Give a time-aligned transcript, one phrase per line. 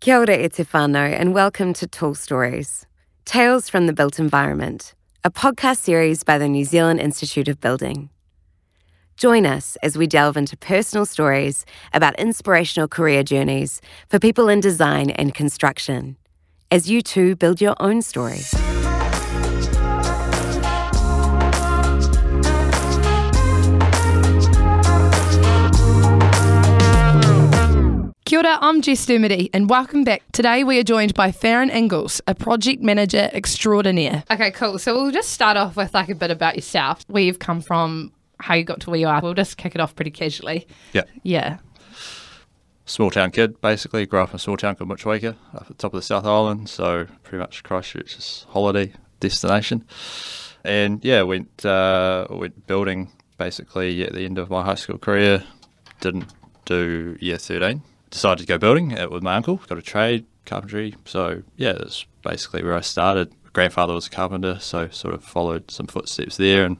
[0.00, 2.86] Kia ora e te whānau and welcome to Tall Stories,
[3.26, 8.08] Tales from the Built Environment, a podcast series by the New Zealand Institute of Building.
[9.18, 14.60] Join us as we delve into personal stories about inspirational career journeys for people in
[14.60, 16.16] design and construction,
[16.70, 18.40] as you too build your own story.
[28.30, 30.22] Kia ora, I'm Jess Dermody, and welcome back.
[30.30, 34.22] Today we are joined by Farran Inglis, a project manager extraordinaire.
[34.30, 34.78] Okay, cool.
[34.78, 38.12] So we'll just start off with like a bit about yourself, where you've come from,
[38.38, 39.20] how you got to where you are.
[39.20, 40.68] We'll just kick it off pretty casually.
[40.92, 41.02] Yeah.
[41.24, 41.58] Yeah.
[42.84, 44.06] Small town kid, basically.
[44.06, 46.24] Grew up in a small town called Motueka, up at the top of the South
[46.24, 46.68] Island.
[46.68, 49.84] So pretty much Christchurch's holiday destination.
[50.62, 55.42] And yeah, went uh, went building basically at the end of my high school career.
[56.00, 56.32] Didn't
[56.64, 57.82] do year 13.
[58.10, 59.56] Decided to go building uh, with my uncle.
[59.68, 60.96] Got a trade, carpentry.
[61.04, 63.30] So yeah, that's basically where I started.
[63.44, 66.76] My grandfather was a carpenter, so sort of followed some footsteps there and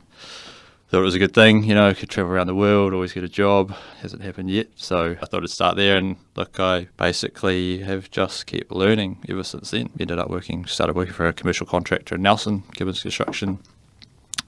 [0.91, 1.63] thought it was a good thing.
[1.63, 3.73] You know, could travel around the world, always get a job.
[4.01, 5.97] Hasn't happened yet, so I thought I'd start there.
[5.97, 9.91] And look, I basically have just kept learning ever since then.
[10.01, 13.61] Ended up working, started working for a commercial contractor in Nelson, Gibbons Construction.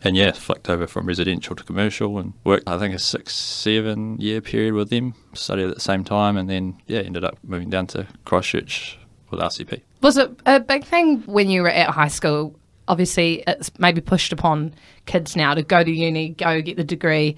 [0.05, 4.19] And yeah, flicked over from residential to commercial and worked, I think, a six, seven
[4.19, 5.15] year period with them.
[5.35, 8.99] Studied at the same time, and then yeah, ended up moving down to Christchurch
[9.31, 9.81] with RCP.
[10.01, 12.59] Was it a big thing when you were at high school?
[12.89, 14.75] Obviously, it's maybe pushed upon
[15.07, 17.37] kids now to go to uni, go get the degree,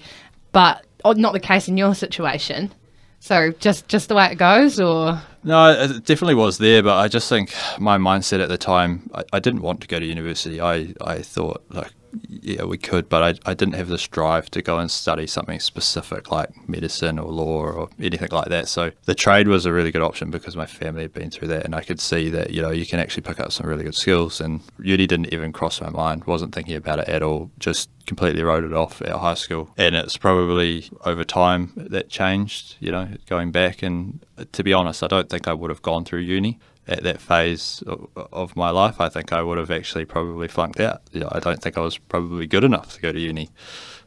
[0.51, 2.73] but not the case in your situation.
[3.19, 7.07] So just just the way it goes, or No, it definitely was there, but I
[7.07, 10.61] just think my mindset at the time, I, I didn't want to go to university.
[10.61, 11.91] I, I thought, like,
[12.27, 15.59] yeah, we could, but I, I didn't have this drive to go and study something
[15.59, 18.67] specific like medicine or law or anything like that.
[18.67, 21.65] So the trade was a really good option because my family had been through that
[21.65, 23.95] and I could see that, you know, you can actually pick up some really good
[23.95, 24.41] skills.
[24.41, 28.43] And uni didn't even cross my mind, wasn't thinking about it at all, just completely
[28.43, 29.69] wrote it off at high school.
[29.77, 33.81] And it's probably over time that changed, you know, going back.
[33.81, 34.19] And
[34.51, 37.83] to be honest, I don't think I would have gone through uni at that phase
[37.87, 39.01] of, my life.
[39.01, 41.01] I think I would have actually probably flunked out.
[41.11, 43.49] You know, I don't think I was probably good enough to go to uni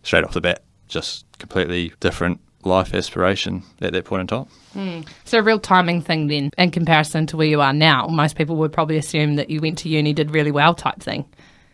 [0.03, 0.63] straight off the bat.
[0.87, 4.47] Just completely different life aspiration at that point in time.
[4.73, 5.01] Hmm.
[5.25, 8.07] so a real timing thing then in comparison to where you are now.
[8.07, 11.25] Most people would probably assume that you went to uni, did really well, type thing.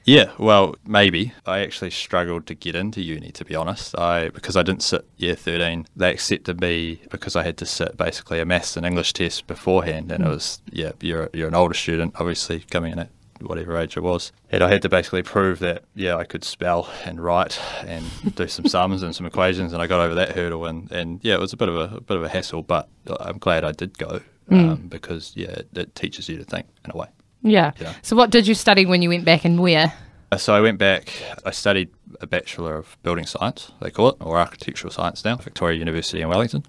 [0.04, 1.32] Yeah, well, maybe.
[1.46, 3.98] I actually struggled to get into uni, to be honest.
[3.98, 5.86] I because I didn't sit year thirteen.
[5.96, 10.12] They accepted me because I had to sit basically a maths and English test beforehand,
[10.12, 10.32] and it hmm.
[10.32, 13.10] was yeah, you're you're an older student, obviously coming in at
[13.40, 16.90] whatever age I was, and I had to basically prove that yeah, I could spell
[17.04, 18.04] and write and
[18.34, 21.34] do some sums and some equations, and I got over that hurdle, and and yeah,
[21.34, 23.64] it was a bit of a, a bit of a hassle, but uh, I'm glad
[23.64, 24.54] I did go hmm.
[24.54, 27.06] um, because yeah, it, it teaches you to think in a way.
[27.44, 27.72] Yeah.
[27.80, 27.92] Yeah.
[28.02, 29.92] So what did you study when you went back and where?
[30.32, 31.12] Uh, So I went back,
[31.44, 31.90] I studied
[32.20, 36.28] a Bachelor of Building Science, they call it, or Architectural Science now, Victoria University in
[36.28, 36.64] Wellington.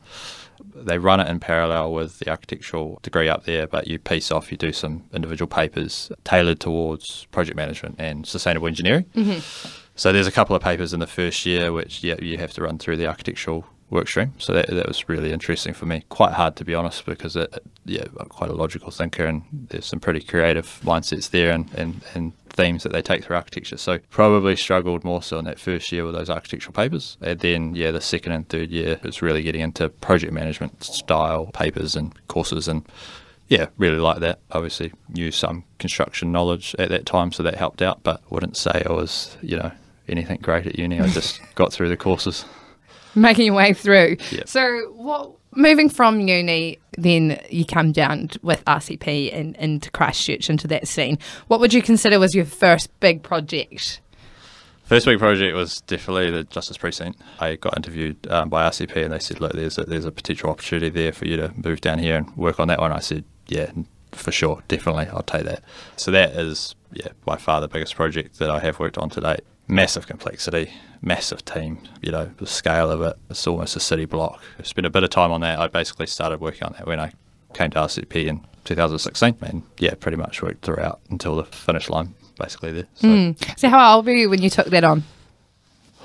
[0.75, 4.51] They run it in parallel with the architectural degree up there, but you piece off,
[4.51, 9.05] you do some individual papers tailored towards project management and sustainable engineering.
[9.95, 12.63] So there's a couple of papers in the first year which yeah, you have to
[12.63, 14.33] run through the architectural work stream.
[14.37, 16.03] So that, that was really interesting for me.
[16.09, 19.85] Quite hard to be honest because it, yeah, I'm quite a logical thinker and there's
[19.85, 23.77] some pretty creative mindsets there and, and, and themes that they take through architecture.
[23.77, 27.17] So probably struggled more so in that first year with those architectural papers.
[27.21, 31.47] And then yeah, the second and third year was really getting into project management style
[31.47, 32.87] papers and courses and
[33.47, 34.39] yeah, really like that.
[34.51, 38.01] Obviously, knew some construction knowledge at that time, so that helped out.
[38.01, 39.71] But wouldn't say I was, you know,
[40.07, 40.99] anything great at uni.
[40.99, 42.45] I just got through the courses.
[43.21, 44.17] Making your way through.
[44.31, 44.43] Yeah.
[44.45, 50.67] So what moving from uni then you come down with RCP and into Christchurch into
[50.67, 51.17] that scene.
[51.47, 54.01] What would you consider was your first big project?
[54.85, 57.19] First big project was definitely the Justice Precinct.
[57.39, 60.49] I got interviewed um, by RCP and they said, look, there's a, there's a potential
[60.49, 62.91] opportunity there for you to move down here and work on that one.
[62.91, 63.71] I said, yeah,
[64.11, 65.63] for sure, definitely, I'll take that.
[65.95, 69.21] So that is, yeah, by far the biggest project that I have worked on to
[69.21, 69.41] date.
[69.67, 70.71] Massive complexity,
[71.01, 74.41] massive team, you know, the scale of it, it's almost a city block.
[74.59, 75.59] I spent a bit of time on that.
[75.59, 77.13] I basically started working on that when I
[77.53, 82.13] came to RCP in 2016 and yeah, pretty much worked throughout until the finish line
[82.37, 82.87] basically there.
[82.95, 83.31] So, hmm.
[83.57, 85.03] So how old were you when you took that on?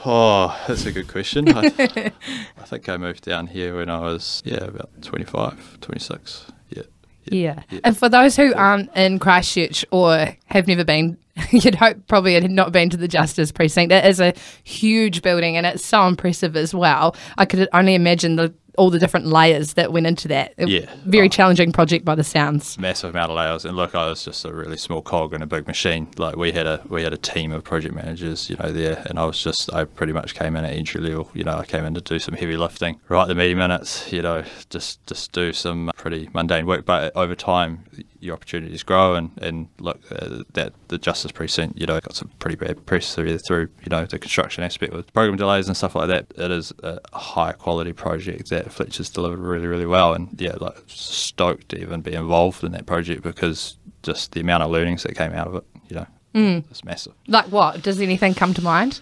[0.04, 1.48] Oh, that's a good question.
[1.54, 1.66] I,
[2.58, 6.46] I think I moved down here when I was, yeah, about 25, 26.
[6.70, 6.82] Yeah.
[7.24, 7.62] Yeah.
[7.84, 11.18] And for those who aren't in Christchurch or have never been,
[11.50, 13.92] you'd hope probably it had not been to the Justice Precinct.
[13.92, 14.34] It is a
[14.64, 17.14] huge building and it's so impressive as well.
[17.38, 20.54] I could only imagine the all the different layers that went into that.
[20.56, 20.86] It- Yeah.
[21.04, 21.28] Very Oh.
[21.28, 22.78] challenging project by the sounds.
[22.78, 23.64] massive amount of layers.
[23.64, 26.06] And look, I was just a really small cog in a big machine.
[26.16, 29.18] Like we had a we had a team of project managers, you know, there, and
[29.18, 31.30] I was just I pretty much came in at entry level.
[31.34, 34.22] You know, I came in to do some heavy lifting, write the meeting minutes, you
[34.22, 36.86] know, just just do some pretty mundane work.
[36.86, 37.84] But over time,
[38.20, 42.30] your opportunities grow, and and look, uh, that the Justice Precinct, you know, got some
[42.38, 45.94] pretty bad press through through you know the construction aspect with program delays and stuff
[45.94, 46.26] like that.
[46.36, 50.76] It is a high quality project that Fletcher's delivered really really well, and yeah, like
[50.86, 55.16] stoked to even be involved in that project because just the amount of learnings that
[55.16, 56.06] came out of it, you know,
[56.70, 57.14] it's massive.
[57.26, 57.82] Like what?
[57.82, 59.00] Does anything come to mind?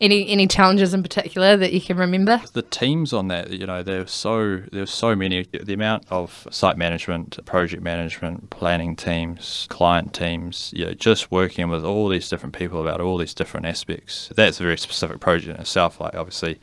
[0.00, 2.40] Any any challenges in particular that you can remember?
[2.52, 5.44] the teams on that, you know, there's so there's so many.
[5.44, 11.68] The amount of site management, project management, planning teams, client teams, you know, just working
[11.68, 14.30] with all these different people about all these different aspects.
[14.34, 16.00] That's a very specific project in itself.
[16.00, 16.58] Like obviously.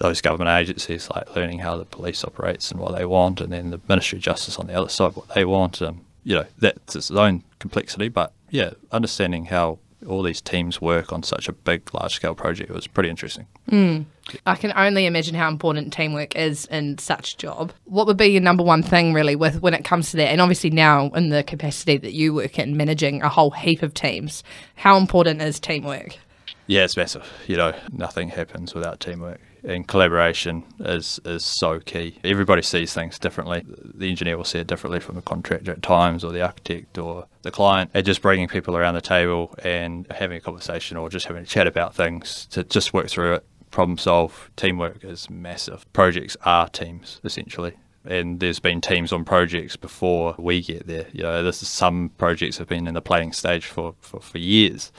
[0.00, 3.70] Those government agencies, like learning how the police operates and what they want, and then
[3.70, 5.82] the Ministry of Justice on the other side, what they want.
[5.82, 8.08] Um, you know, that's its own complexity.
[8.08, 12.70] But yeah, understanding how all these teams work on such a big, large scale project
[12.70, 13.46] It was pretty interesting.
[13.68, 14.02] Hmm.
[14.46, 17.72] I can only imagine how important teamwork is in such a job.
[17.84, 20.28] What would be your number one thing really with when it comes to that?
[20.28, 23.94] And obviously now in the capacity that you work in managing a whole heap of
[23.94, 24.44] teams,
[24.76, 26.18] how important is teamwork?
[26.66, 27.26] Yeah, it's massive.
[27.46, 29.40] You know, nothing happens without teamwork.
[29.68, 32.18] And collaboration is, is so key.
[32.24, 33.64] Everybody sees things differently.
[33.66, 37.26] The engineer will see it differently from the contractor at times, or the architect, or
[37.42, 37.90] the client.
[37.92, 41.46] And just bringing people around the table and having a conversation, or just having a
[41.46, 44.50] chat about things to just work through it, problem solve.
[44.56, 45.84] Teamwork is massive.
[45.92, 47.74] Projects are teams, essentially.
[48.06, 51.08] And there's been teams on projects before we get there.
[51.12, 54.38] You know, this is some projects have been in the planning stage for, for, for
[54.38, 54.90] years.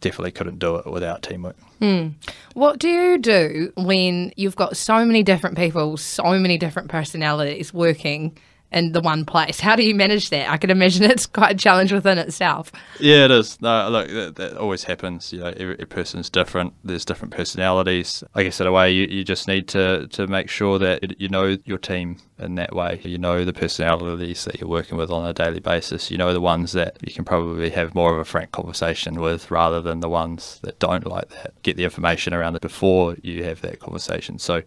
[0.00, 1.56] Definitely couldn't do it without teamwork.
[1.80, 2.08] Hmm.
[2.54, 7.72] What do you do when you've got so many different people, so many different personalities
[7.72, 8.36] working
[8.74, 9.60] in the one place?
[9.60, 10.50] How do you manage that?
[10.50, 12.72] I can imagine it's quite a challenge within itself.
[12.98, 13.60] Yeah, it is.
[13.62, 15.32] No, look, that, that always happens.
[15.32, 16.74] You know, every, every person's different.
[16.84, 18.22] There's different personalities.
[18.34, 21.28] I guess in a way, you, you just need to, to make sure that you
[21.28, 23.00] know your team in that way.
[23.04, 26.10] You know the personalities that you're working with on a daily basis.
[26.10, 29.50] You know the ones that you can probably have more of a frank conversation with
[29.50, 31.54] rather than the ones that don't like that.
[31.62, 34.38] Get the information around it before you have that conversation.
[34.38, 34.62] So,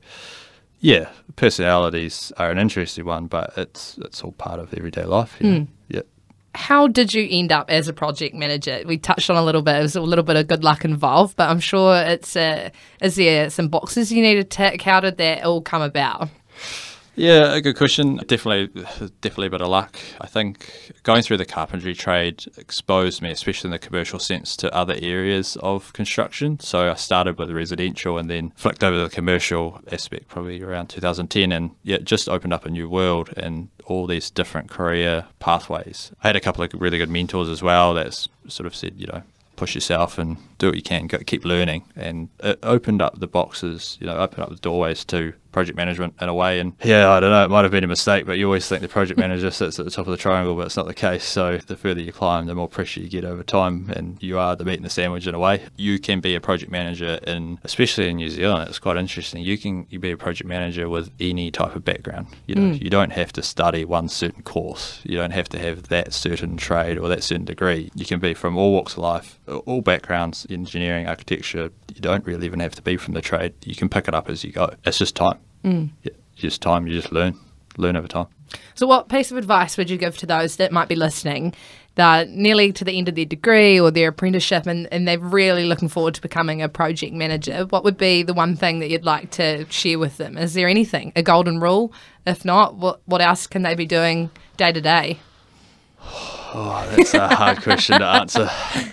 [0.80, 5.40] yeah, personalities are an interesting one, but it's it's all part of everyday life.
[5.42, 5.60] Know?
[5.60, 5.64] Hmm.
[5.88, 6.02] Yeah.
[6.56, 8.82] How did you end up as a project manager?
[8.86, 9.76] We touched on a little bit.
[9.76, 12.36] It was a little bit of good luck involved, but I'm sure it's.
[12.36, 12.72] a,
[13.02, 14.82] is there some boxes you need to tick?
[14.82, 16.30] How did that all come about?
[17.20, 18.18] Yeah, a good question.
[18.18, 18.68] Definitely,
[19.22, 19.98] definitely a bit of luck.
[20.22, 24.72] I think going through the carpentry trade exposed me, especially in the commercial sense, to
[24.72, 26.60] other areas of construction.
[26.60, 30.90] So I started with residential and then flicked over to the commercial aspect probably around
[30.90, 35.26] 2010, and yeah, it just opened up a new world and all these different career
[35.40, 36.12] pathways.
[36.22, 39.08] I had a couple of really good mentors as well that sort of said, you
[39.08, 39.24] know,
[39.56, 41.84] push yourself and do what you can, go, keep learning.
[41.96, 46.14] And it opened up the boxes, you know, opened up the doorways to project management
[46.22, 46.60] in a way.
[46.60, 48.84] And yeah, I don't know, it might have been a mistake, but you always think
[48.84, 51.24] the project manager sits at the top of the triangle, but it's not the case.
[51.24, 54.56] So the further you climb, the more pressure you get over time, and you are
[54.56, 55.64] the meat and the sandwich in a way.
[55.76, 59.42] You can be a project manager in, especially in New Zealand, it's quite interesting.
[59.42, 62.28] You can you be a project manager with any type of background.
[62.46, 62.84] You know, mm.
[62.84, 65.02] you don't have to study one certain course.
[65.06, 67.90] You don't have to have that certain trade or that certain degree.
[67.96, 71.72] You can be from all walks of life, all backgrounds, engineering, architecture.
[71.96, 73.56] You don't really even have to be from the trade.
[73.66, 74.76] You can pick it up as you go.
[74.86, 75.40] It's just time.
[75.68, 75.90] Mm.
[76.04, 76.88] Yeah, just time.
[76.88, 77.38] You just learn,
[77.78, 78.28] learn over time.
[78.76, 81.54] So, what piece of advice would you give to those that might be listening?
[81.98, 85.20] that are nearly to the end of their degree or their apprenticeship and, and they're
[85.20, 87.66] really looking forward to becoming a project manager.
[87.66, 90.38] What would be the one thing that you'd like to share with them?
[90.38, 91.92] Is there anything, a golden rule?
[92.28, 95.20] If not, what, what else can they be doing day to day?
[96.54, 98.50] Oh, that's a hard question to answer.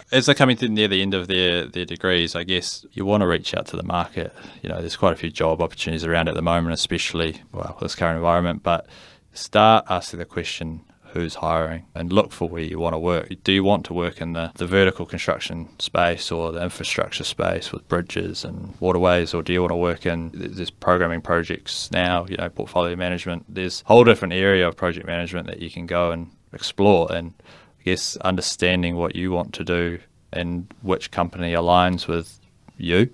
[0.12, 3.20] As they're coming to near the end of their, their degrees, I guess you want
[3.22, 4.32] to reach out to the market.
[4.62, 7.94] You know, there's quite a few job opportunities around at the moment, especially well this
[7.94, 8.62] current environment.
[8.62, 8.86] But
[9.32, 10.84] start asking the question,
[11.14, 13.32] who's hiring, and look for where you want to work.
[13.44, 17.70] Do you want to work in the, the vertical construction space or the infrastructure space
[17.70, 22.26] with bridges and waterways, or do you want to work in there's programming projects now?
[22.28, 23.44] You know, portfolio management.
[23.48, 27.32] There's a whole different area of project management that you can go and explore and
[27.80, 29.98] I guess understanding what you want to do
[30.32, 32.40] and which company aligns with
[32.76, 33.10] you.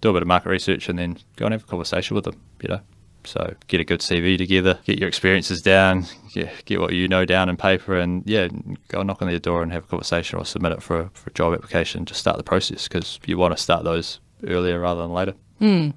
[0.00, 2.40] Do a bit of market research and then go and have a conversation with them,
[2.62, 2.80] you know.
[3.24, 7.26] So get a good CV together, get your experiences down, get, get what you know
[7.26, 8.48] down in paper, and yeah,
[8.88, 11.28] go knock on their door and have a conversation or submit it for a, for
[11.28, 12.06] a job application.
[12.06, 15.34] Just start the process because you want to start those earlier rather than later.
[15.60, 15.90] Hmm.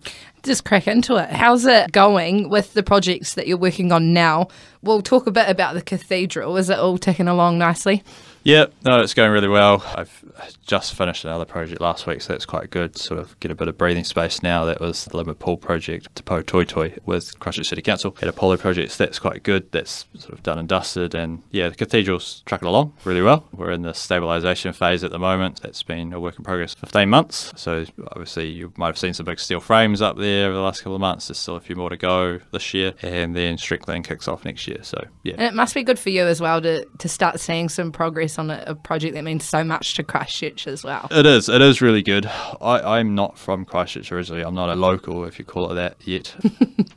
[0.43, 1.29] just crack into it.
[1.29, 4.50] How's it going with the projects that you're working on now?
[4.82, 6.58] We'll talk a bit about the cathedral.
[6.58, 8.03] Is it all ticking along nicely?
[8.43, 9.83] Yeah, no, it's going really well.
[9.95, 10.23] I've
[10.65, 12.97] just finished another project last week, so that's quite good.
[12.97, 14.65] Sort of get a bit of breathing space now.
[14.65, 18.15] That was the Linwood Pool project, Te Pou Toetoe, with Christchurch City Council.
[18.19, 19.71] Had Apollo project, so that's quite good.
[19.71, 21.15] That's sort of done and dusted.
[21.15, 23.47] And yeah, the cathedral's trucking along really well.
[23.53, 25.62] We're in the stabilisation phase at the moment.
[25.62, 27.53] That's been a work in progress 15 months.
[27.55, 30.81] So obviously, you might have seen some big steel frames up there over the last
[30.81, 31.29] couple of months.
[31.29, 32.93] There's still a few more to go this year.
[33.01, 34.79] And then Strickland kicks off next year.
[34.81, 35.35] So yeah.
[35.38, 38.32] And it must be good for you as well to, to start seeing some progress
[38.39, 41.07] on a, a project that means so much to Christchurch as well.
[41.11, 41.49] It is.
[41.49, 42.25] It is really good.
[42.25, 44.43] I, I'm not from Christchurch originally.
[44.43, 46.35] I'm not a local, if you call it that, yet.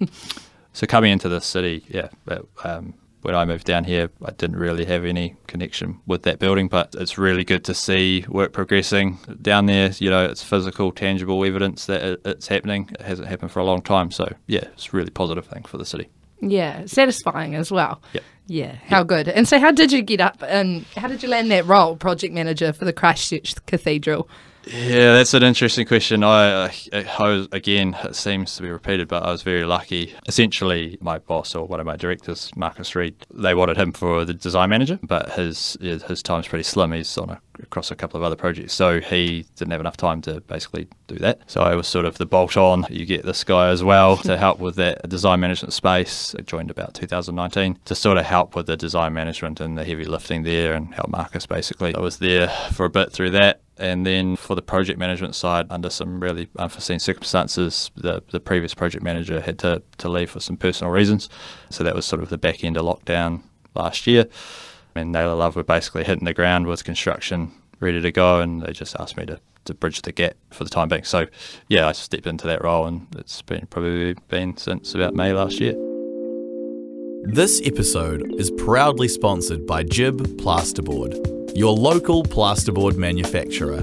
[0.73, 2.09] so coming into the city, yeah,
[2.65, 2.95] um,
[3.27, 6.95] when I moved down here, I didn't really have any connection with that building, but
[6.97, 9.91] it's really good to see work progressing down there.
[9.99, 12.89] You know, it's physical, tangible evidence that it's happening.
[12.93, 14.13] It hasn't happened for a long time.
[14.13, 16.09] So, yeah, it's a really positive thing for the city.
[16.41, 18.01] Yeah, satisfying as well.
[18.13, 18.21] Yeah.
[18.49, 19.29] Yeah, how good.
[19.29, 22.33] And so, how did you get up and how did you land that role, project
[22.33, 24.29] manager for the Christchurch Cathedral?
[24.67, 26.25] Yeah, that's an interesting question.
[26.25, 30.13] I, I, was, again, it seems to be repeated, but I was very lucky.
[30.27, 34.35] Essentially, my boss or one of my directors, Marcus Reed, they wanted him for the
[34.35, 36.93] design manager, but his his time's pretty slim.
[36.93, 40.21] He's on a, across a couple of other projects, so he didn't have enough time
[40.23, 41.41] to basically do that.
[41.47, 42.87] So I was sort of the bolt on.
[42.91, 46.35] You get this guy as well to help with that design management space.
[46.39, 50.05] I joined about 2019 to sort of help with the design management and the heavy
[50.05, 51.95] lifting there and help Marcus basically.
[51.95, 55.67] I was there for a bit through that and then for the project management side,
[55.69, 60.41] under some really unforeseen circumstances, the, the previous project manager had to, to leave for
[60.41, 61.29] some personal reasons.
[61.71, 63.43] So that was sort of the back end of lockdown
[63.75, 64.27] last year.
[64.99, 68.73] And Naylor Love were basically hitting the ground with construction ready to go, and they
[68.73, 71.05] just asked me to, to bridge the gap for the time being.
[71.05, 71.27] So,
[71.69, 75.61] yeah, I stepped into that role, and it's been probably been since about May last
[75.61, 75.75] year.
[77.25, 83.81] This episode is proudly sponsored by GIB Plasterboard your local plasterboard manufacturer.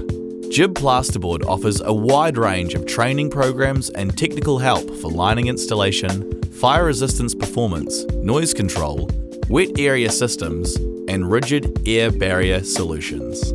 [0.48, 6.40] GIB Plasterboard offers a wide range of training programs and technical help for lining installation,
[6.52, 9.10] fire resistance performance, noise control,
[9.48, 10.76] wet area systems,
[11.08, 13.52] and rigid air barrier solutions.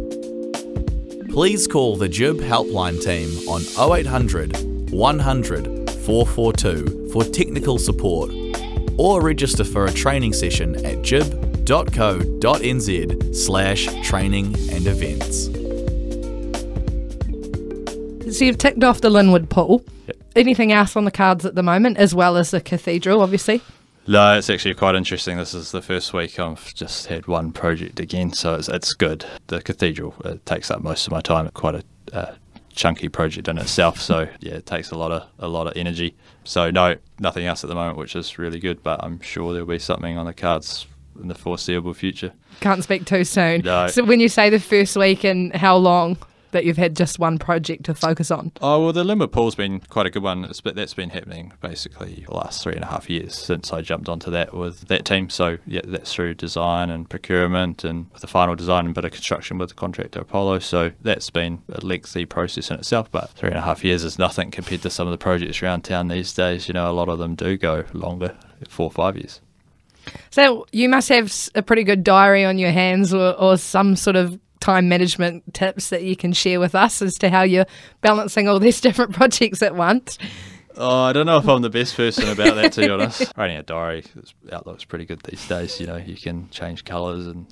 [1.32, 8.32] Please call the GIB helpline team on 0800 100 442 for technical support
[8.98, 11.36] or register for a training session at gib.co.nz
[13.36, 15.46] slash training and events.
[18.36, 19.84] So you've ticked off the Linwood Pool.
[20.08, 20.18] Yep.
[20.36, 23.62] Anything else on the cards at the moment, as well as the cathedral, obviously?
[24.10, 25.38] No, it's actually quite interesting.
[25.38, 29.24] This is the first week I've just had one project again, so it's, it's good.
[29.46, 31.48] The cathedral it takes up most of my time.
[31.54, 32.34] Quite a uh,
[32.74, 36.16] chunky project in itself, so yeah, it takes a lot of a lot of energy.
[36.44, 38.82] So no, nothing else at the moment, which is really good.
[38.82, 40.88] But I'm sure there'll be something on the cards
[41.22, 42.34] in the foreseeable future.
[42.62, 43.62] Can't speak too soon.
[43.62, 43.90] No.
[43.90, 46.18] So when you say the first week and how long
[46.52, 48.52] that you've had just one project to focus on?
[48.62, 50.46] Oh well, the Linwood pool's been quite a good one.
[50.46, 53.82] It's, but that's been happening basically the last three and a half years since I
[53.82, 55.30] jumped onto that with that team.
[55.30, 59.58] So yeah, that's through design and procurement and the final design and bit of construction
[59.58, 60.60] with the contractor Apollo.
[60.60, 63.12] So that's been a lengthy process in itself.
[63.12, 65.82] But three and a half years is nothing compared to some of the projects around
[65.82, 66.68] town these days.
[66.68, 68.36] You know, a lot of them do go longer,
[68.68, 69.42] four or five years.
[70.32, 74.16] So you must have a pretty good diary on your hands or, or some sort
[74.16, 77.66] of time management tips that you can share with us as to how you're
[78.02, 80.18] balancing all these different projects at once.
[80.82, 83.34] Oh, I don't know if I'm the best person about that, to be honest.
[83.38, 84.06] Writing a diary,
[84.50, 85.78] Outlook's pretty good these days.
[85.78, 87.46] You know, you can change colours and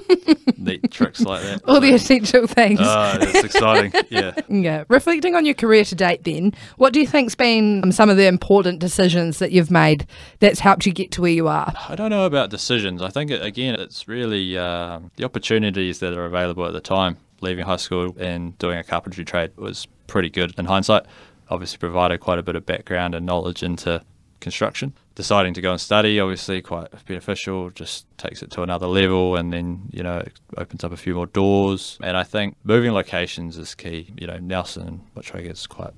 [0.58, 1.62] neat tricks like that.
[1.68, 2.80] All so, the essential things.
[2.82, 3.92] Oh, it's exciting.
[4.10, 4.32] Yeah.
[4.48, 4.84] Yeah.
[4.88, 8.26] Reflecting on your career to date, then, what do you think's been some of the
[8.26, 10.06] important decisions that you've made
[10.40, 11.72] that's helped you get to where you are?
[11.88, 13.02] I don't know about decisions.
[13.02, 17.18] I think, again, it's really um, the opportunities that are available at the time.
[17.40, 21.04] Leaving high school and doing a carpentry trade was pretty good in hindsight
[21.50, 24.02] obviously provided quite a bit of background and knowledge into
[24.40, 24.92] construction.
[25.14, 29.52] Deciding to go and study, obviously quite beneficial, just takes it to another level and
[29.52, 30.22] then, you know,
[30.56, 31.98] opens up a few more doors.
[32.02, 34.12] And I think moving locations is key.
[34.16, 35.94] You know, Nelson, which I guess is quite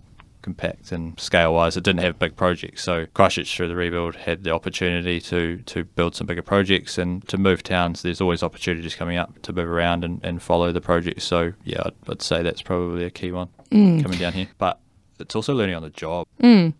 [0.47, 1.77] compact and scale wise.
[1.77, 2.85] It didn't have big projects.
[2.85, 7.27] So Christchurch through the rebuild had the opportunity to to build some bigger projects and
[7.29, 8.03] to move towns.
[8.03, 11.23] There's always opportunities coming up to move around and, and follow the project.
[11.23, 14.01] So yeah, I'd, I'd say that's probably a key one mm.
[14.03, 14.47] coming down here.
[14.59, 14.79] But
[15.19, 16.27] it's also learning on the job.
[16.43, 16.75] Mm.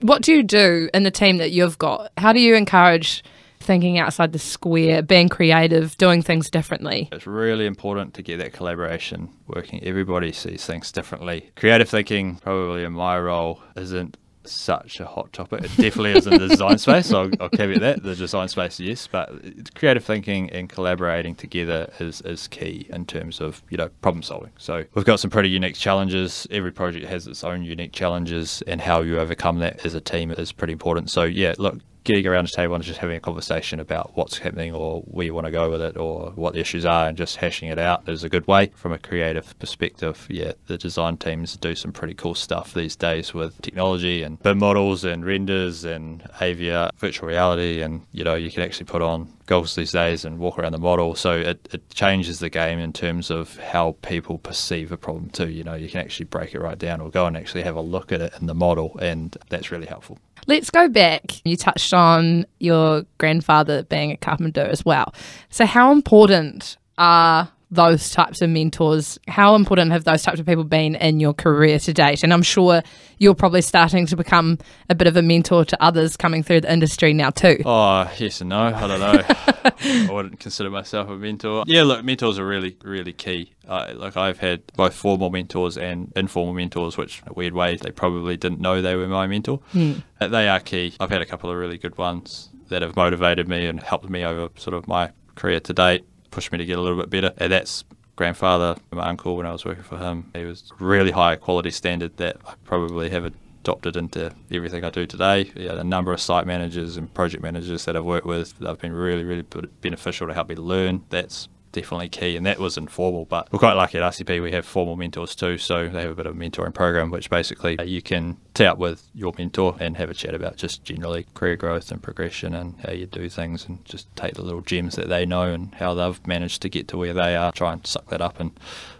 [0.00, 2.12] What do you do in the team that you've got?
[2.18, 3.24] How do you encourage
[3.60, 7.08] thinking outside the square, being creative, doing things differently?
[7.12, 9.82] It's really important to get that collaboration working.
[9.82, 11.50] Everybody sees things differently.
[11.56, 15.64] Creative thinking, probably in my role, isn't such a hot topic.
[15.64, 17.12] It definitely is in the design space.
[17.12, 19.30] I'll, I'll caveat that the design space, yes, but
[19.74, 24.52] creative thinking and collaborating together is is key in terms of you know problem solving.
[24.58, 26.46] So we've got some pretty unique challenges.
[26.50, 30.30] Every project has its own unique challenges, and how you overcome that as a team
[30.30, 31.10] is pretty important.
[31.10, 34.74] So yeah, look, getting around the table and just having a conversation about what's happening
[34.74, 37.36] or where you want to go with it or what the issues are and just
[37.36, 38.70] hashing it out is a good way.
[38.74, 43.32] From a creative perspective, yeah, the design teams do some pretty cool stuff these days
[43.32, 48.50] with technology and BIM models and renders and AVR, virtual reality, and you know, you
[48.50, 51.14] can actually put on goggles these days and walk around the model.
[51.14, 55.48] So it, it changes the game in terms of how people perceive a problem too.
[55.48, 57.80] You know, you can actually break it right down or go and actually have a
[57.80, 60.18] look at it in the model, and that's really helpful.
[60.46, 61.22] Let's go back.
[61.44, 65.14] You touched on your grandfather being a carpenter as well.
[65.48, 69.18] So, how important are those types of mentors?
[69.28, 72.22] How important have those types of people been in your career to date?
[72.22, 72.82] And I'm sure
[73.18, 76.72] you're probably starting to become a bit of a mentor to others coming through the
[76.72, 77.58] industry now too.
[77.64, 78.58] Oh, yes and no.
[78.58, 79.24] I don't know.
[80.08, 81.64] I wouldn't consider myself a mentor.
[81.66, 83.52] Yeah, look, mentors are really, really key.
[83.66, 87.76] Uh, like I've had both formal mentors and informal mentors, which in a weird way
[87.76, 89.60] they probably didn't know they were my mentor.
[89.72, 90.02] Mm.
[90.20, 90.94] They are key.
[91.00, 94.24] I've had a couple of really good ones that have motivated me and helped me
[94.24, 96.04] over sort of my career to date
[96.34, 97.32] pushed me to get a little bit better.
[97.38, 97.84] And that's
[98.16, 100.30] grandfather, my uncle, when I was working for him.
[100.34, 105.06] He was really high quality standard that I probably have adopted into everything I do
[105.06, 105.50] today.
[105.54, 108.80] Yeah, a number of site managers and project managers that I've worked with that have
[108.80, 109.42] been really, really
[109.80, 111.04] beneficial to help me learn.
[111.10, 113.26] That's definitely key, and that was informal.
[113.26, 114.40] But we're quite lucky at RCP.
[114.40, 117.28] We have formal mentors too, so they have a bit of a mentoring program, which
[117.28, 121.26] basically you can tee up with your mentor and have a chat about just generally
[121.34, 124.96] career growth and progression and how you do things, and just take the little gems
[124.96, 127.52] that they know and how they've managed to get to where they are.
[127.52, 128.52] Try and suck that up and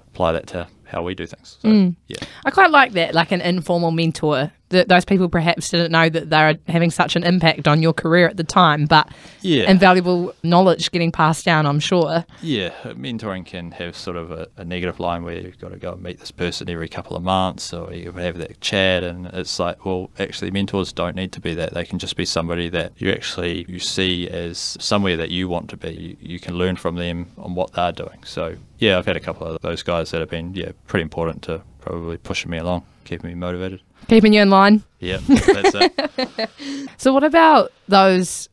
[0.09, 1.59] apply that to how we do things.
[1.61, 1.97] So, mm.
[2.09, 2.19] yeah.
[2.45, 4.53] I quite like that, like an informal mentor.
[4.75, 8.29] That those people perhaps didn't know that they're having such an impact on your career
[8.29, 9.09] at the time, but
[9.41, 9.71] yeah.
[9.71, 12.25] invaluable knowledge getting passed down, I'm sure.
[12.43, 15.93] Yeah, mentoring can have sort of a, a, negative line where you've got to go
[15.93, 19.59] and meet this person every couple of months or you have that chat and it's
[19.59, 21.75] like, well, actually mentors don't need to be that.
[21.75, 25.71] They can just be somebody that you actually you see as somewhere that you want
[25.71, 25.93] to be.
[25.93, 28.25] You, you can learn from them on what they're doing.
[28.25, 31.43] So yeah, I've had a couple of those guys that have been yeah pretty important
[31.43, 33.81] to probably pushing me along, keeping me motivated.
[34.09, 34.83] Keeping you in line.
[35.01, 36.89] Yeah, that's it.
[36.97, 38.49] so, what about those?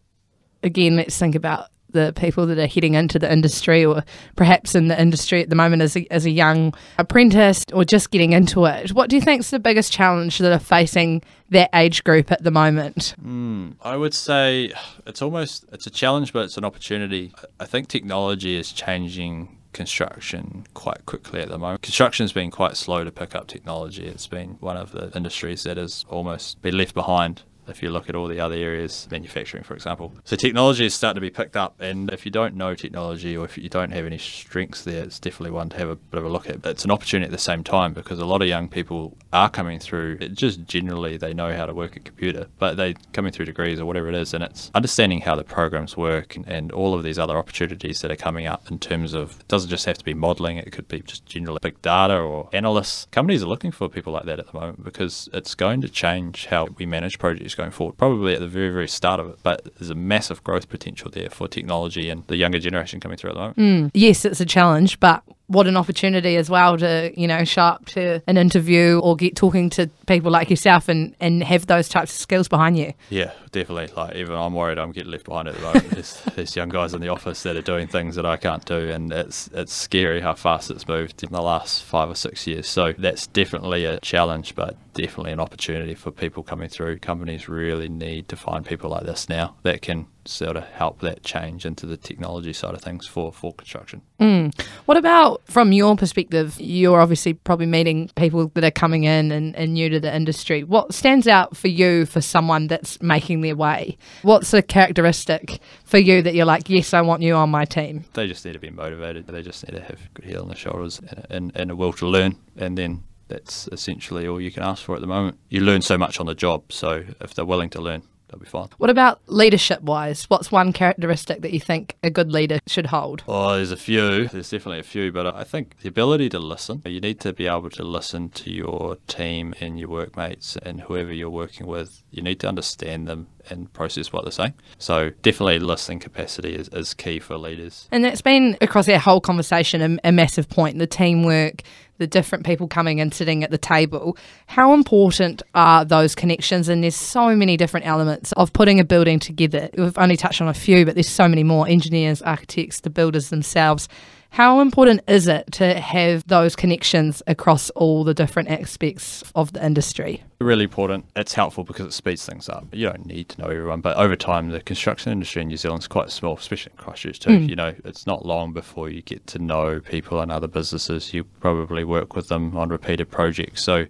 [0.63, 4.03] Again, let's think about the people that are heading into the industry or
[4.35, 8.11] perhaps in the industry at the moment as a, as a young apprentice or just
[8.11, 8.91] getting into it.
[8.91, 12.43] What do you think is the biggest challenge that are facing that age group at
[12.43, 13.15] the moment?
[13.23, 14.73] Mm, I would say
[15.05, 17.33] it's almost it's a challenge, but it's an opportunity.
[17.59, 21.81] I think technology is changing construction quite quickly at the moment.
[21.81, 24.05] Construction's been quite slow to pick up technology.
[24.05, 28.09] It's been one of the industries that has almost been left behind if you look
[28.09, 30.13] at all the other areas, manufacturing, for example.
[30.23, 33.45] So technology is starting to be picked up, and if you don't know technology or
[33.45, 36.25] if you don't have any strengths there, it's definitely one to have a bit of
[36.25, 36.61] a look at.
[36.61, 39.49] But it's an opportunity at the same time because a lot of young people are
[39.49, 40.17] coming through.
[40.29, 43.85] Just generally they know how to work a computer, but they coming through degrees or
[43.85, 47.17] whatever it is, and it's understanding how the programs work and, and all of these
[47.17, 50.13] other opportunities that are coming up in terms of it doesn't just have to be
[50.13, 53.07] modelling; it could be just generally big data or analysts.
[53.11, 56.47] Companies are looking for people like that at the moment because it's going to change
[56.47, 59.39] how we manage projects going forward, probably at the very, very start of it.
[59.43, 63.31] But there's a massive growth potential there for technology and the younger generation coming through
[63.31, 63.57] at the moment.
[63.57, 63.91] Mm.
[63.93, 67.85] Yes, it's a challenge, but what an opportunity as well to you know show up
[67.85, 72.13] to an interview or get talking to people like yourself and and have those types
[72.13, 72.93] of skills behind you.
[73.09, 73.93] Yeah definitely.
[73.95, 75.89] Like even i'm worried i'm getting left behind at the moment.
[75.91, 78.89] There's, there's young guys in the office that are doing things that i can't do
[78.89, 82.67] and it's it's scary how fast it's moved in the last five or six years.
[82.67, 86.99] So that's definitely a challenge but definitely an opportunity for people coming through.
[86.99, 91.23] Companies really need to find people like this now that can sort of help that
[91.23, 94.01] change into the technology side of things for, for construction.
[94.19, 94.59] Mm.
[94.85, 96.55] What about from your perspective?
[96.59, 100.63] You're obviously probably meeting people that are coming in and, and new to the industry.
[100.63, 103.97] What stands out for you for someone that's making their way?
[104.21, 108.05] What's a characteristic for you that you're like, yes, I want you on my team?
[108.13, 109.27] They just need to be motivated.
[109.27, 111.93] They just need to have good head on their shoulders and, and, and a will
[111.93, 112.35] to learn.
[112.57, 115.37] And then that's essentially all you can ask for at the moment.
[115.49, 118.45] You learn so much on the job, so if they're willing to learn, they'll be
[118.45, 118.69] fine.
[118.77, 120.25] What about leadership wise?
[120.25, 123.23] What's one characteristic that you think a good leader should hold?
[123.27, 124.27] Oh, there's a few.
[124.27, 126.81] There's definitely a few, but I think the ability to listen.
[126.85, 131.13] You need to be able to listen to your team and your workmates and whoever
[131.13, 132.03] you're working with.
[132.11, 134.53] You need to understand them and process what they're saying.
[134.77, 137.87] So definitely listening capacity is, is key for leaders.
[137.91, 140.77] And that's been across our whole conversation a, a massive point.
[140.77, 141.63] The teamwork,
[142.01, 144.17] the different people coming and sitting at the table.
[144.47, 146.67] How important are those connections?
[146.67, 149.69] And there's so many different elements of putting a building together.
[149.77, 153.29] We've only touched on a few, but there's so many more engineers, architects, the builders
[153.29, 153.87] themselves.
[154.31, 159.63] How important is it to have those connections across all the different aspects of the
[159.63, 160.23] industry?
[160.39, 161.03] Really important.
[161.17, 162.65] It's helpful because it speeds things up.
[162.71, 165.83] You don't need to know everyone, but over time, the construction industry in New Zealand
[165.83, 167.31] is quite small, especially in Christchurch too.
[167.31, 167.49] Mm.
[167.49, 171.13] You know, it's not long before you get to know people and other businesses.
[171.13, 173.61] You probably work with them on repeated projects.
[173.61, 173.87] So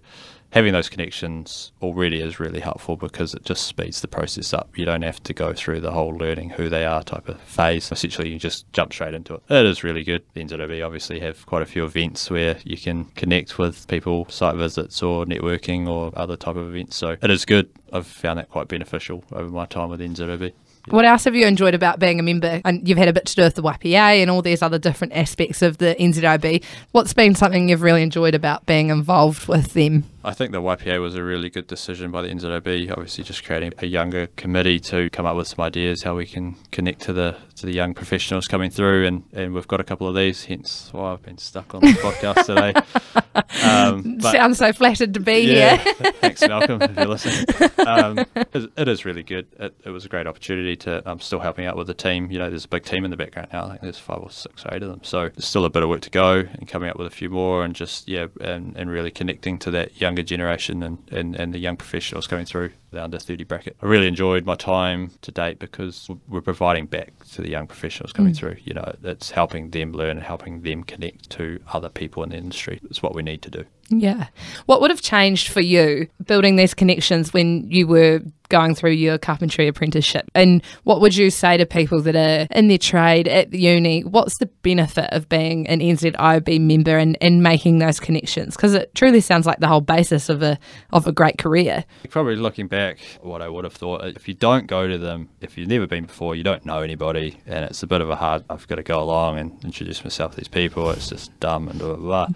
[0.52, 4.76] having those connections already is really helpful because it just speeds the process up.
[4.76, 7.90] You don't have to go through the whole learning who they are type of phase.
[7.90, 9.42] Essentially, you just jump straight into it.
[9.48, 10.22] It is really good.
[10.34, 14.56] The NZIOB obviously have quite a few events where you can connect with people, site
[14.56, 16.96] visits or networking or other type of events.
[16.96, 17.70] So it is good.
[17.92, 20.52] I've found that quite beneficial over my time with NZIOB.
[20.88, 22.60] What else have you enjoyed about being a member?
[22.64, 25.12] And you've had a bit to do with the YPA and all these other different
[25.12, 26.62] aspects of the NZIOB.
[26.90, 30.04] What's been something you've really enjoyed about being involved with them?
[30.24, 32.92] I think the YPA was a really good decision by the NZIOB.
[32.92, 36.56] Obviously, just creating a younger committee to come up with some ideas how we can
[36.70, 40.06] connect to the to the young professionals coming through, and, and we've got a couple
[40.06, 40.44] of these.
[40.44, 42.74] Hence why I've been stuck on the podcast today.
[43.64, 45.94] Um, Sounds so flattered to be yeah, here.
[46.20, 47.46] thanks, Malcolm, if you're listening.
[47.86, 49.46] Um, it, it is really good.
[49.58, 51.02] It, it, was a great opportunity to.
[51.06, 52.30] I'm still helping out with the team.
[52.30, 53.64] You know, there's a big team in the background now.
[53.64, 55.00] I think there's five or six or eight of them.
[55.02, 57.30] So there's still a bit of work to go, and coming up with a few
[57.30, 61.54] more, and just yeah, and, and really connecting to that younger generation and, and, and
[61.54, 63.76] the young professionals coming through the under 30 bracket.
[63.82, 68.12] I really enjoyed my time to date because we're providing back to the young professionals
[68.12, 68.36] coming mm.
[68.36, 68.56] through.
[68.62, 72.36] You know, it's helping them learn and helping them connect to other people in the
[72.36, 72.78] industry.
[72.84, 73.64] It's what we need to do.
[74.00, 74.28] Yeah.
[74.66, 79.18] What would have changed for you building these connections when you were going through your
[79.18, 80.30] carpentry apprenticeship?
[80.34, 84.02] And what would you say to people that are in their trade at the uni?
[84.02, 88.54] What's the benefit of being an NZIOB member and, and making those connections?
[88.54, 90.58] Because it truly sounds like the whole basis of a
[90.92, 91.84] of a great career.
[92.10, 95.56] Probably looking back, what I would have thought if you don't go to them, if
[95.56, 98.44] you've never been before, you don't know anybody, and it's a bit of a hard.
[98.50, 100.90] I've got to go along and introduce myself to these people.
[100.90, 102.26] It's just dumb and blah blah.
[102.26, 102.34] blah.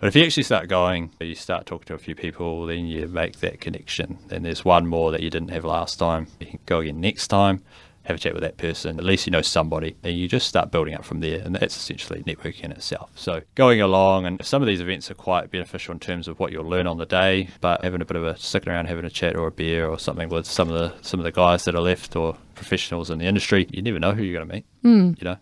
[0.00, 3.06] But if you actually start going, you start talking to a few people, then you
[3.06, 4.18] make that connection.
[4.28, 6.26] Then there's one more that you didn't have last time.
[6.40, 7.62] You can go again next time,
[8.04, 8.98] have a chat with that person.
[8.98, 11.40] At least you know somebody, and you just start building up from there.
[11.40, 13.10] And that's essentially networking in itself.
[13.14, 16.50] So going along, and some of these events are quite beneficial in terms of what
[16.50, 17.50] you'll learn on the day.
[17.60, 19.98] But having a bit of a sticking around, having a chat or a beer or
[19.98, 23.18] something with some of the some of the guys that are left or professionals in
[23.18, 24.64] the industry, you never know who you're going to meet.
[24.82, 25.18] Mm.
[25.18, 25.36] You know,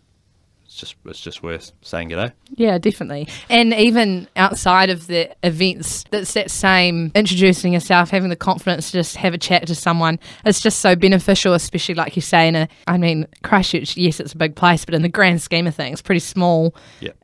[0.76, 2.32] just it's just worth saying g'day.
[2.54, 3.28] Yeah, definitely.
[3.48, 8.98] And even outside of the events, that's that same introducing yourself, having the confidence to
[8.98, 10.18] just have a chat to someone.
[10.44, 12.68] It's just so beneficial, especially like you say in a.
[12.86, 16.02] I mean, Christchurch, yes, it's a big place, but in the grand scheme of things,
[16.02, 16.74] pretty small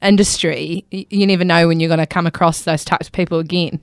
[0.02, 0.84] industry.
[0.90, 3.80] You never know when you're going to come across those types of people again.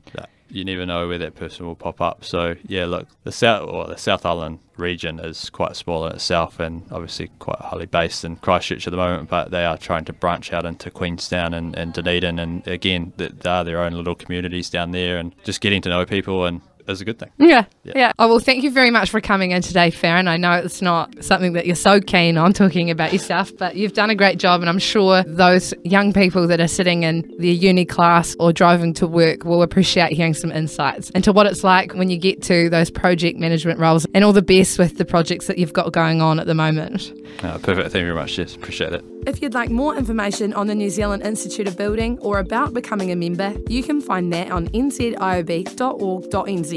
[0.51, 2.23] You never know where that person will pop up.
[2.23, 6.59] So yeah, look, the South or the South Island region is quite small in itself,
[6.59, 9.29] and obviously quite highly based in Christchurch at the moment.
[9.29, 13.29] But they are trying to branch out into Queenstown and, and Dunedin, and again, they
[13.49, 17.01] are their own little communities down there, and just getting to know people and is
[17.01, 17.29] a good thing.
[17.37, 17.93] Yeah, yeah.
[17.95, 18.11] Yeah.
[18.19, 20.27] Oh, well, thank you very much for coming in today, Farran.
[20.27, 23.93] I know it's not something that you're so keen on talking about yourself, but you've
[23.93, 24.61] done a great job.
[24.61, 28.93] And I'm sure those young people that are sitting in their uni class or driving
[28.95, 32.69] to work will appreciate hearing some insights into what it's like when you get to
[32.69, 36.21] those project management roles and all the best with the projects that you've got going
[36.21, 37.11] on at the moment.
[37.43, 37.91] Uh, perfect.
[37.91, 38.37] Thank you very much.
[38.37, 39.03] Yes, appreciate it.
[39.27, 43.11] If you'd like more information on the New Zealand Institute of Building or about becoming
[43.11, 46.70] a member, you can find that on nziob.org.nz.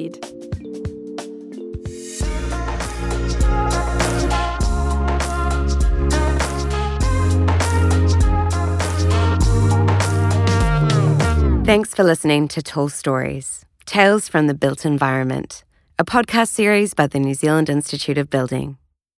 [11.64, 15.62] Thanks for listening to Tall Stories Tales from the Built Environment,
[15.98, 18.76] a podcast series by the New Zealand Institute of Building.